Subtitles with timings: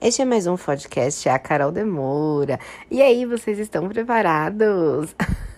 [0.00, 2.60] Este é mais um podcast, é a Carol Demora.
[2.88, 5.12] E aí, vocês estão preparados?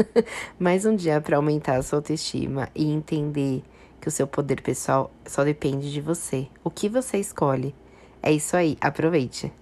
[0.58, 3.62] mais um dia para aumentar a sua autoestima e entender
[4.00, 6.48] que o seu poder pessoal só depende de você.
[6.64, 7.74] O que você escolhe?
[8.22, 9.52] É isso aí, aproveite.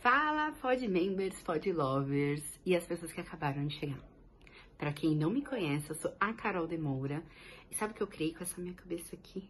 [0.00, 3.98] Fala, pod members, pod lovers e as pessoas que acabaram de chegar.
[4.76, 7.22] Para quem não me conhece, eu sou a Carol Demoura.
[7.70, 9.48] E sabe o que eu criei com essa minha cabeça aqui?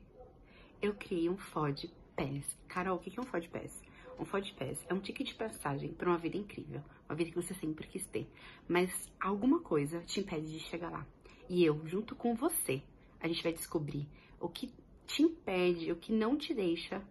[0.81, 2.57] Eu criei um FOD PES.
[2.69, 3.86] Carol, o que é um FOD PES?
[4.19, 7.37] Um FOD PES é um ticket de passagem para uma vida incrível, uma vida que
[7.37, 8.27] você sempre quis ter,
[8.67, 11.07] mas alguma coisa te impede de chegar lá.
[11.49, 12.83] E eu, junto com você,
[13.21, 14.09] a gente vai descobrir
[14.41, 14.73] o que
[15.07, 17.03] te impede, o que não te deixa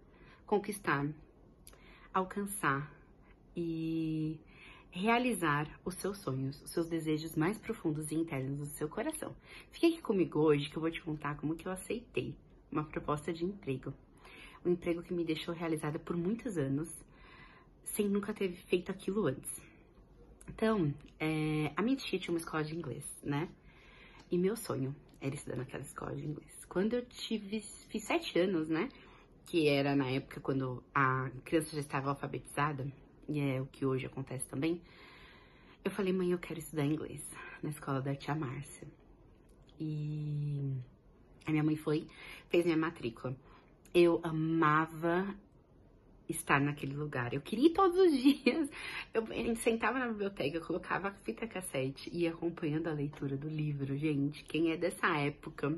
[0.46, 1.08] conquistar,
[2.14, 2.92] alcançar
[3.56, 4.40] e
[4.90, 9.36] realizar os seus sonhos, os seus desejos mais profundos e internos do seu coração.
[9.72, 12.36] Fique aqui comigo hoje que eu vou te contar como que eu aceitei
[12.72, 13.94] uma proposta de emprego
[14.66, 16.90] um emprego que me deixou realizada por muitos anos,
[17.84, 19.62] sem nunca ter feito aquilo antes.
[20.50, 23.50] Então, é, a minha tia tinha uma escola de inglês, né?
[24.32, 26.66] E meu sonho era estudar naquela escola de inglês.
[26.66, 28.90] Quando eu tive, fiz sete anos, né?
[29.46, 32.92] Que era na época quando a criança já estava alfabetizada,
[33.30, 34.82] e é o que hoje acontece também.
[35.84, 37.24] Eu falei, mãe, eu quero estudar inglês
[37.62, 38.88] na escola da tia Márcia.
[39.80, 40.74] E
[41.46, 42.08] a minha mãe foi,
[42.50, 43.36] fez minha matrícula
[43.96, 45.34] eu amava
[46.28, 47.34] estar naquele lugar.
[47.34, 48.70] Eu queria ir todos os dias.
[49.14, 53.96] Eu, sentava na biblioteca, colocava a fita cassete e ia acompanhando a leitura do livro.
[53.96, 55.74] Gente, quem é dessa época,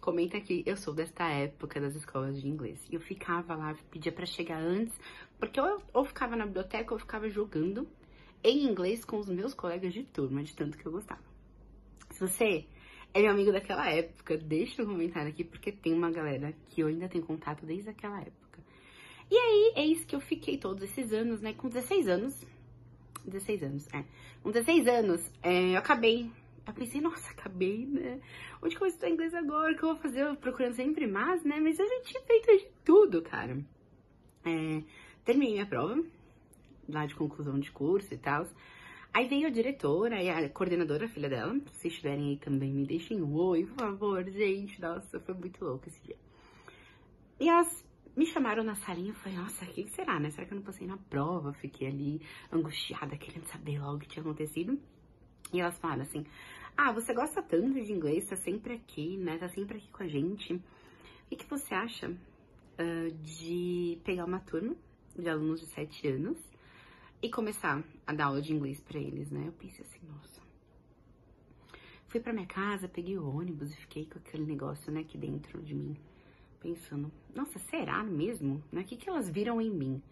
[0.00, 0.62] comenta aqui.
[0.64, 2.80] Eu sou desta época das escolas de inglês.
[2.90, 4.98] Eu ficava lá, pedia para chegar antes,
[5.38, 7.86] porque eu ou ficava na biblioteca ou ficava jogando
[8.42, 11.20] em inglês com os meus colegas de turma, de tanto que eu gostava.
[12.10, 12.66] Se você
[13.14, 16.86] é meu amigo daquela época, deixa um comentário aqui, porque tem uma galera que eu
[16.86, 18.60] ainda tenho contato desde aquela época.
[19.30, 21.52] E aí, é isso que eu fiquei todos esses anos, né?
[21.52, 22.46] Com 16 anos.
[23.24, 24.04] 16 anos, é.
[24.42, 26.30] Com 16 anos, é, eu acabei.
[26.66, 28.20] Eu pensei, nossa, acabei, né?
[28.62, 29.72] Onde que eu vou estudar inglês agora?
[29.72, 30.20] O que eu vou fazer?
[30.20, 31.58] Eu procurando sempre mais, né?
[31.60, 33.58] Mas eu já tinha feito de tudo, cara.
[34.44, 34.82] É,
[35.24, 36.02] terminei minha prova,
[36.88, 38.46] lá de conclusão de curso e tal.
[39.14, 41.54] Aí veio a diretora e a coordenadora, a filha dela.
[41.72, 44.80] Se estiverem aí também, me deixem um oi, por favor, gente.
[44.80, 46.16] Nossa, foi muito louco esse dia.
[47.38, 47.84] E elas
[48.16, 50.30] me chamaram na salinha e falei, nossa, o que será, né?
[50.30, 51.52] Será que eu não passei na prova?
[51.52, 54.78] Fiquei ali angustiada, querendo saber logo o que tinha acontecido.
[55.52, 56.24] E elas falaram assim,
[56.74, 59.36] ah, você gosta tanto de inglês, tá sempre aqui, né?
[59.36, 60.54] Tá sempre aqui com a gente.
[60.54, 60.62] O
[61.28, 64.74] que, que você acha uh, de pegar uma turma
[65.14, 66.51] de alunos de 7 anos
[67.22, 69.44] e começar a dar aula de inglês para eles, né?
[69.46, 70.42] Eu pensei assim, nossa.
[72.08, 75.62] Fui para minha casa, peguei o ônibus e fiquei com aquele negócio, né, aqui dentro
[75.62, 75.96] de mim,
[76.60, 78.62] pensando, nossa, será mesmo?
[78.70, 78.82] Né?
[78.82, 80.02] O que, que elas viram em mim?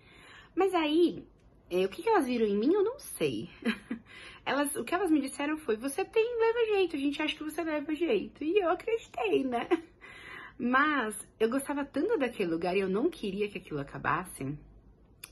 [0.54, 1.26] Mas aí,
[1.68, 3.50] é, o que, que elas viram em mim, eu não sei.
[4.46, 7.44] elas, o que elas me disseram foi, você tem, leva jeito, a gente acha que
[7.44, 8.42] você leva jeito.
[8.44, 9.68] E eu acreditei, né?
[10.58, 14.56] Mas eu gostava tanto daquele lugar e eu não queria que aquilo acabasse,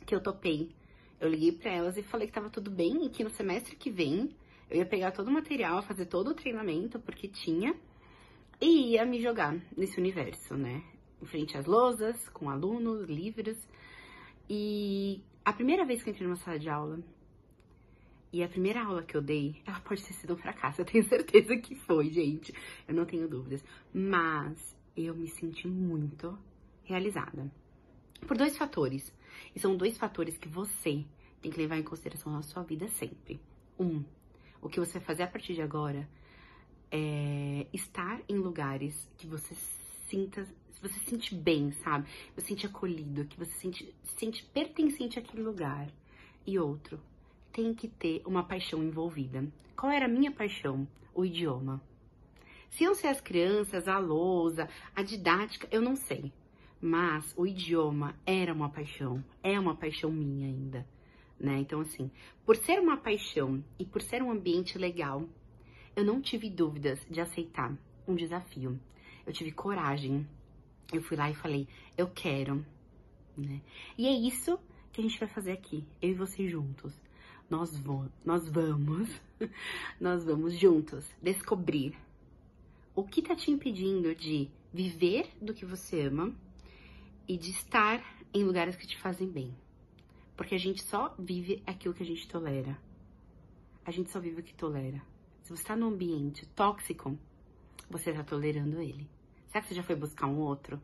[0.05, 0.75] que eu topei
[1.21, 3.91] eu liguei para elas e falei que tava tudo bem e que no semestre que
[3.91, 4.31] vem
[4.71, 7.75] eu ia pegar todo o material, fazer todo o treinamento, porque tinha,
[8.61, 10.83] e ia me jogar nesse universo, né?
[11.23, 13.56] Em frente às lousas, com alunos, livros.
[14.49, 17.01] E a primeira vez que eu entrei numa sala de aula,
[18.31, 21.05] e a primeira aula que eu dei, ela pode ter sido um fracasso, eu tenho
[21.09, 22.53] certeza que foi, gente.
[22.87, 23.65] Eu não tenho dúvidas.
[23.93, 26.39] Mas eu me senti muito
[26.85, 27.50] realizada.
[28.27, 29.12] Por dois fatores.
[29.55, 31.05] E são dois fatores que você
[31.41, 33.41] tem que levar em consideração na sua vida sempre.
[33.79, 34.05] Um,
[34.61, 36.09] o que você vai fazer a partir de agora
[36.91, 39.55] é estar em lugares que você
[40.09, 40.47] sinta,
[40.81, 42.09] você se sente bem, sabe?
[42.34, 45.89] Você se sente acolhido, que você se sente, se sente pertencente àquele lugar.
[46.47, 47.00] E outro,
[47.53, 49.47] tem que ter uma paixão envolvida.
[49.77, 50.87] Qual era a minha paixão?
[51.15, 51.83] O idioma.
[52.71, 56.33] Se iam ser as crianças, a lousa, a didática, eu não sei.
[56.81, 60.87] Mas o idioma era uma paixão, é uma paixão minha ainda,
[61.38, 61.58] né?
[61.58, 62.11] Então, assim,
[62.47, 65.29] por ser uma paixão e por ser um ambiente legal,
[65.97, 67.76] eu não tive dúvidas de aceitar
[68.06, 68.79] um desafio.
[69.26, 70.26] Eu tive coragem.
[70.93, 72.64] Eu fui lá e falei, eu quero,
[73.37, 73.61] né?
[73.99, 74.58] E é isso
[74.93, 76.94] que a gente vai fazer aqui, eu e você juntos.
[77.50, 77.70] Nós,
[78.25, 79.08] nós vamos,
[80.00, 81.97] nós vamos juntos descobrir
[82.94, 86.35] o que tá te impedindo de viver do que você ama
[87.29, 88.03] e de estar
[88.33, 89.55] em lugares que te fazem bem.
[90.35, 92.79] Porque a gente só vive aquilo que a gente tolera.
[93.85, 95.03] A gente só vive o que tolera.
[95.43, 97.19] Se você está num ambiente tóxico,
[97.91, 99.09] você está tolerando ele.
[99.49, 100.81] Será que você já foi buscar um outro?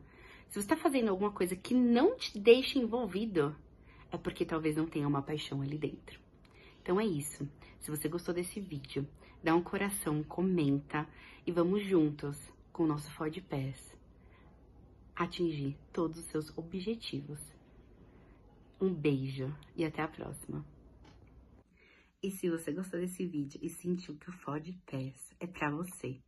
[0.49, 3.55] Se você está fazendo alguma coisa que não te deixa envolvido,
[4.11, 6.19] é porque talvez não tenha uma paixão ali dentro.
[6.81, 7.47] Então é isso.
[7.79, 9.07] Se você gostou desse vídeo,
[9.43, 11.07] dá um coração, comenta
[11.45, 12.37] e vamos juntos
[12.71, 13.95] com o nosso Ford Pass
[15.15, 17.39] atingir todos os seus objetivos.
[18.81, 20.65] Um beijo e até a próxima.
[22.21, 26.19] E se você gostou desse vídeo e sentiu que o Ford Pass é pra você,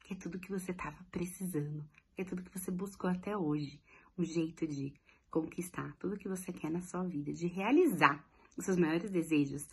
[0.00, 1.84] que é tudo que você tava precisando,
[2.14, 3.80] que é tudo que você buscou até hoje,
[4.16, 4.94] um jeito de
[5.30, 8.24] conquistar tudo que você quer na sua vida, de realizar
[8.56, 9.66] os seus maiores desejos,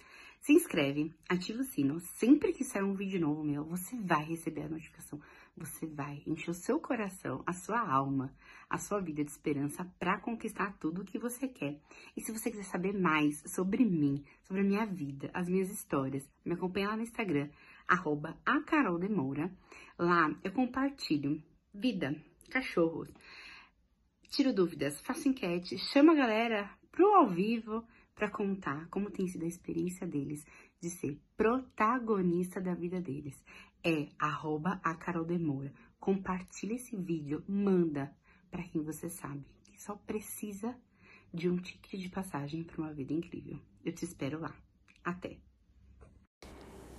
[0.44, 2.02] se inscreve, ativa o sino.
[2.02, 5.20] Sempre que sair um vídeo novo meu, você vai receber a notificação.
[5.56, 8.36] Você vai encher o seu coração, a sua alma,
[8.70, 11.80] a sua vida de esperança para conquistar tudo o que você quer.
[12.18, 16.30] E se você quiser saber mais sobre mim, sobre a minha vida, as minhas histórias,
[16.44, 17.50] me acompanha lá no Instagram,
[17.88, 19.00] arroba a Carol.
[19.98, 21.42] Lá eu compartilho
[21.74, 22.14] vida,
[22.50, 23.08] cachorros,
[24.30, 29.44] tiro dúvidas, faço enquete, chamo a galera pro ao vivo para contar como tem sido
[29.44, 30.46] a experiência deles
[30.80, 33.44] de ser protagonista da vida deles.
[33.84, 35.74] É arroba a Carol Demora.
[36.00, 38.16] Compartilha esse vídeo, manda
[38.50, 40.78] para quem você sabe que só precisa
[41.34, 43.60] de um ticket de passagem para uma vida incrível.
[43.84, 44.56] Eu te espero lá.
[45.04, 45.53] Até!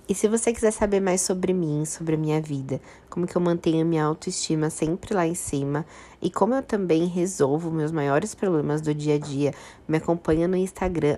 [0.07, 2.79] E se você quiser saber mais sobre mim, sobre a minha vida,
[3.09, 5.83] como que eu mantenho minha autoestima sempre lá em cima
[6.21, 9.51] e como eu também resolvo meus maiores problemas do dia a dia,
[9.87, 11.17] me acompanha no Instagram,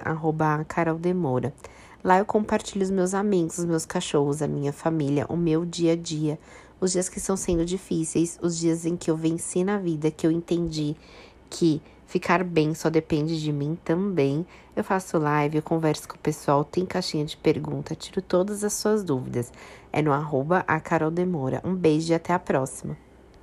[0.70, 1.54] caroldemora.
[2.02, 5.92] Lá eu compartilho os meus amigos, os meus cachorros, a minha família, o meu dia
[5.92, 6.40] a dia,
[6.80, 10.26] os dias que estão sendo difíceis, os dias em que eu venci na vida, que
[10.26, 10.96] eu entendi
[11.50, 14.46] que ficar bem só depende de mim também.
[14.76, 18.74] Eu faço live, eu converso com o pessoal, tem caixinha de pergunta, tiro todas as
[18.74, 19.52] suas dúvidas.
[19.92, 21.62] É no arroba a Carol Demora.
[21.64, 23.07] Um beijo e até a próxima.